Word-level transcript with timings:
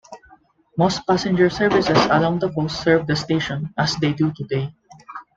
Most 0.79 1.05
passenger 1.05 1.51
services 1.51 2.07
along 2.09 2.39
the 2.39 2.51
coast 2.51 2.81
served 2.81 3.05
the 3.05 3.15
station, 3.15 3.71
as 3.77 3.95
they 3.97 4.13
do 4.13 4.31
today. 4.33 4.73